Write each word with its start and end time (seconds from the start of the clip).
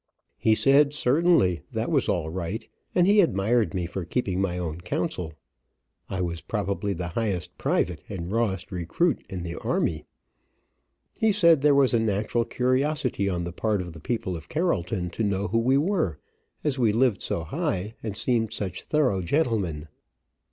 He 0.39 0.55
said 0.55 0.95
certainly, 0.95 1.61
that 1.71 1.91
was 1.91 2.09
all 2.09 2.31
right, 2.31 2.67
and 2.95 3.05
he 3.05 3.21
admired 3.21 3.75
me 3.75 3.85
for 3.85 4.03
keeping 4.03 4.41
my 4.41 4.57
own 4.57 4.81
counsel. 4.81 5.33
(I 6.09 6.21
was 6.21 6.41
probably 6.41 6.93
the 6.93 7.09
highest 7.09 7.55
private 7.59 8.01
and 8.09 8.31
rawest 8.31 8.71
recruit 8.71 9.23
in 9.29 9.43
the 9.43 9.59
army.) 9.59 10.05
He 11.19 11.31
said 11.31 11.61
there 11.61 11.75
was 11.75 11.93
a 11.93 11.99
natural 11.99 12.45
curiosity 12.45 13.29
on 13.29 13.43
the 13.43 13.53
part 13.53 13.79
of 13.79 13.93
the 13.93 13.99
people 13.99 14.35
of 14.35 14.49
Carrollton 14.49 15.11
to 15.11 15.23
know 15.23 15.49
who 15.49 15.59
we 15.59 15.77
were, 15.77 16.17
as 16.63 16.79
we 16.79 16.91
lived 16.91 17.21
so 17.21 17.43
high, 17.43 17.93
and 18.01 18.17
seemed 18.17 18.51
such 18.51 18.81
thorough 18.81 19.21
gentlemen. 19.21 19.87